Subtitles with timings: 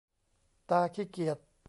[0.69, 1.37] ตาขี้เกียจ!